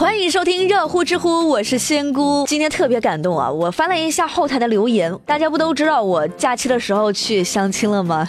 [0.00, 2.46] 欢迎收听热乎知乎，我是仙姑。
[2.46, 3.50] 今天特别感动啊！
[3.52, 8.26] 我翻了一下后台的留言，大家不都知道我假期的时候去相亲了吗？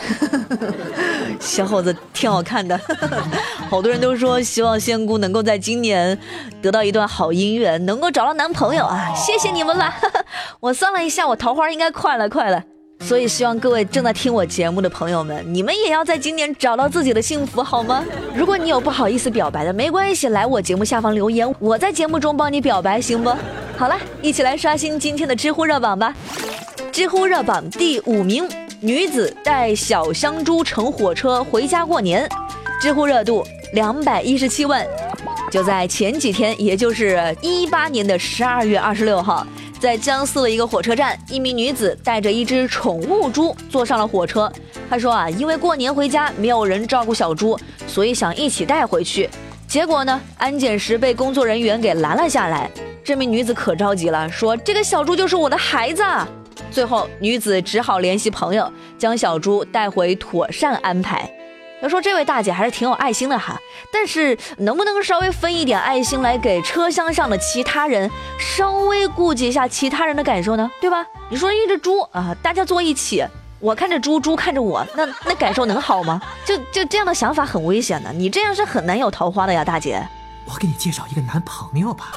[1.40, 2.78] 小伙子挺好看的，
[3.72, 6.20] 好多人都说希望仙姑能够在今年
[6.62, 9.14] 得到一段好姻缘，能够找到男朋友啊！
[9.16, 9.94] 谢谢你们了。
[10.60, 12.62] 我算了一下，我桃花应该快了，快了。
[13.02, 18.06] 所以希望各位正在听我节目的朋友们，你们也要在今年找到自己的幸福，好吗？
[18.34, 23.30] 如果你有不好意思表白的，没关系，来我节目下方留言，我在节目中帮你表白，行不？
[23.78, 26.16] 好了，一起来刷新今天的知乎热榜吧。
[26.92, 28.48] 知乎热榜第五名，
[28.80, 32.30] 女子带小香猪乘火车回家过年，
[32.80, 34.86] 知乎热度两百一十七万。
[35.50, 39.46] 就在前几天，也就是一八年的十二月二十六号。
[39.82, 44.50] 在江苏的一个火车站，一名女子带着一只宠物猪坐上了火车。
[44.88, 49.28] 她说啊，因为过年回家没有人照顾小猪，所以想一起带回去。
[49.68, 52.70] 结果呢，安检时被工作人员给拦了下来。
[53.04, 56.04] 这名女子可着急了，说这个小猪就是我的孩子。
[56.70, 61.28] 最后，女子只好联系朋友，将小猪带回妥善安排。
[61.82, 63.60] 要说这位大姐还是挺有爱心的哈，
[63.92, 70.70] 但是能不能稍微分一点爱心来给车厢上的其他人，稍微顾及一下其他人的感受呢？
[70.80, 71.06] 对吧？
[71.30, 73.26] 你说一只猪啊，大家坐一起，
[73.60, 76.22] 我看着猪，猪看着我，那那感受能好吗？
[76.46, 80.08] 就就这样的想法很危险的，你这样是很难有桃花的呀，大姐。
[80.46, 82.12] 我给你介绍一个男朋友吧。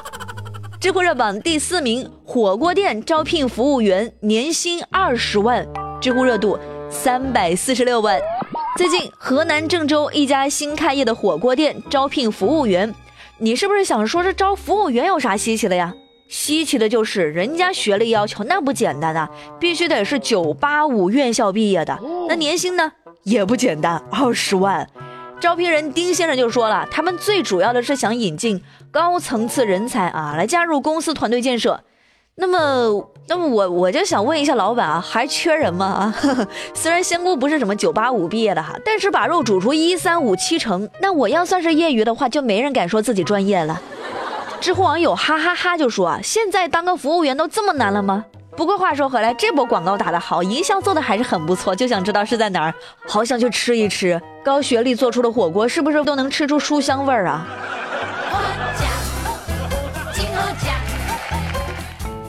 [0.79, 5.65] 知乎热榜第四名，火锅店招聘服务员，年薪二十万，
[5.99, 6.59] 知乎热度
[6.91, 8.19] 三百四十六万。
[8.77, 12.93] 最近，河南郑州一家新开业的火锅店招聘服务员。
[13.37, 15.93] 你是不是想说这招服务员有啥稀奇的呀？
[16.27, 19.29] 稀奇的就是人家学历要求那不简单啊，
[19.61, 21.97] 必须得是九八五院校毕业的。
[22.27, 22.91] 那年薪呢
[23.23, 24.85] 也不简单， 二十万。
[25.39, 31.81] 招聘人丁先生就说了，他们最主要的是想引进高层次人才啊，来加入公司团队建设。
[32.37, 35.85] 那么，那么我我就想问一下老板啊，还缺人吗？
[35.85, 36.13] 啊，
[36.75, 43.81] 虽然仙姑不是什么九八五毕业的哈，但是把肉煮出一三五七成，那我要算是业余的话，就没人敢说自己专业了。
[44.59, 48.25] 知乎网友哈哈哈就说啊，现在当个服务员都这么难了吗？
[48.57, 51.73] 不过话说回来，这波广告打得好，营销做的还是很不错。
[51.73, 52.73] 就想知道是在哪儿，
[53.07, 57.47] 好想去吃一吃高学历做出的火锅，是不是都能吃出书香味儿啊？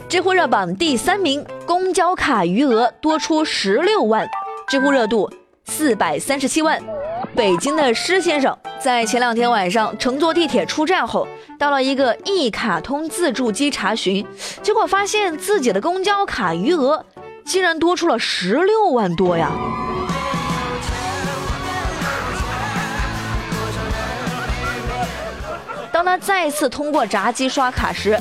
[0.09, 4.25] 知乎热榜第三名，公交卡余额多出十六万，
[4.69, 5.29] 知乎热度
[5.65, 6.81] 四百三十七万。
[7.35, 11.27] 北京的施先生在前两天晚上乘坐地铁出站后，
[11.59, 14.25] 到了一个一卡通自助机查询，
[14.63, 17.05] 结果发现自己的公交卡余额
[17.45, 19.51] 竟然多出了十六万多呀！
[25.91, 28.17] 当他再次通过闸机刷卡时，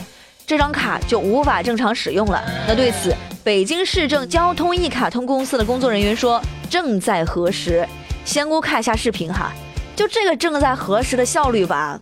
[0.47, 2.43] 这张卡就无法正常使用了。
[2.67, 7.87] 那对此，北京市政交通一卡通公司的工作人员说正在核实。
[8.23, 9.51] 仙姑看一下视频哈，
[9.95, 11.99] 就这个正在核实的效率吧，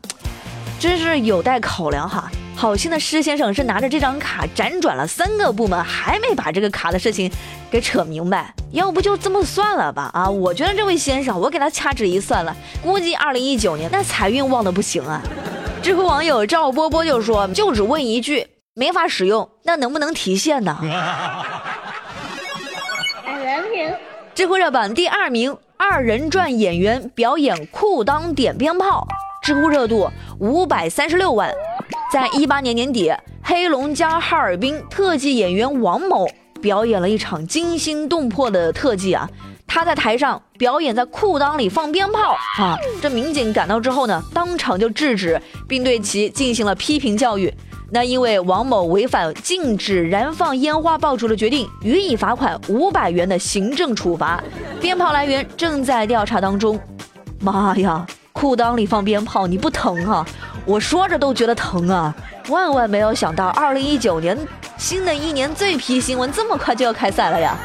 [0.79, 2.29] 真是有待考量哈。
[2.55, 7.31] 好心的施先生是拿着这张卡辗转了三个部门，还没把这个卡的事情
[7.71, 8.53] 给扯明白。
[8.71, 10.09] 要不就这么算了吧？
[10.13, 15.21] 啊，我觉得这位先生，我给他掐指一算了，估计二零一九年那财运旺的不行啊。
[15.83, 20.77] 知乎网友赵波波就说：“就只问一句，没法使用，那能不能提现呢？
[24.33, 29.05] ”知乎热榜第二名，二人转演员表演裤裆点鞭炮，
[29.43, 31.53] 知乎热度五百三十六万。
[32.13, 33.13] 在一八年年底，
[33.43, 36.25] 黑龙江哈尔滨特技演员王某
[36.61, 39.29] 表演了一场惊心动魄的特技啊。
[39.73, 42.77] 他在台上表演，在裤裆里放鞭炮啊！
[43.01, 47.51] 这民警赶到之后呢，当场就制止，并对其进行了批评教育。
[47.89, 54.39] 那因为王某违反禁止燃放烟花爆竹的决定，予以罚款五百元的行政处罚。
[54.79, 56.79] 鞭炮来源正在调查当中。
[57.39, 60.23] 妈呀，裤裆里放鞭炮，你不疼啊？
[60.65, 62.13] 我说着都觉得疼啊！
[62.49, 64.37] 万万没有想到，二零一九年
[64.77, 67.57] 新的一年最皮新闻这么快就要开赛了呀！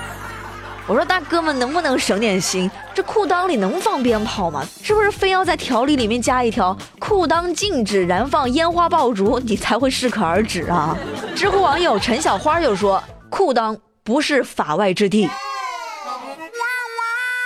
[0.89, 2.71] 我说大哥们，能不能省点心？
[2.95, 4.67] 这裤裆里能放鞭炮吗？
[4.83, 10.97] 是不是非要在条例里面加一条裤裆禁止燃放烟花爆竹，你才会适可而止啊？
[11.37, 15.29] 知乎网友陈小花就说：“裤裆不是法外之地。”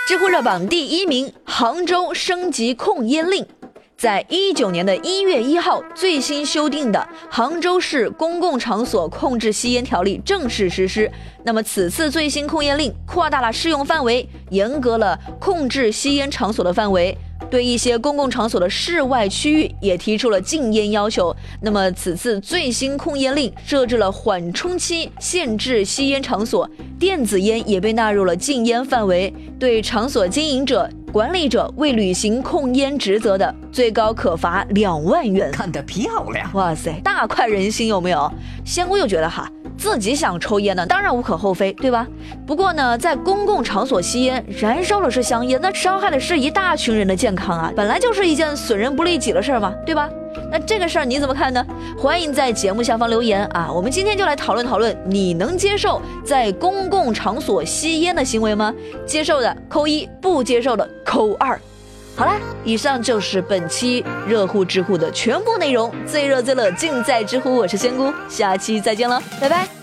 [0.07, 3.45] 知乎热榜第一名，杭州升级控烟令。
[4.03, 6.99] 在一九年的一月一号，最新修订的
[7.33, 11.09] 《杭州市公共场所控制吸烟条例》正式实施。
[11.45, 17.17] 那么，此次最新控烟令扩大了适用范围，严格了控制吸烟场所的范围，
[17.49, 21.33] 对一些公共场所的室外区域也提出了禁烟要求。
[21.61, 26.69] 那么此次最新控烟令设置了缓冲期，限制吸烟场所，
[26.99, 29.33] 电子烟也被纳入了禁烟范围。
[29.57, 35.51] 对场所经营者、管理者未履行控烟职责的，最高可罚两万元。
[35.51, 36.49] 看得漂亮！
[36.53, 38.31] 哇塞，大快人心，有没有？
[38.65, 39.47] 仙姑又觉得哈。
[39.77, 42.07] 自己想抽烟呢，当然无可厚非，对吧？
[42.47, 50.09] 不过呢，在公共场所吸烟，燃烧的是香烟，那伤害的是一大群人的健康啊，本来就是一件损人不利己的事儿嘛，对吧？
[50.53, 51.65] 那这个事儿你怎么看呢？
[51.97, 53.71] 欢迎在节目下方留言啊！
[53.73, 58.71] 我们今天就来讨论讨论，你能接受在公共场所吸烟的行为吗？
[59.03, 61.59] 接受的扣一，不接受的扣二。
[62.15, 65.91] 好啦，以上就是本期热乎知乎的全部内容。
[66.05, 69.82] 最热最乐尽在知乎，我是仙姑，下期再见了，拜拜。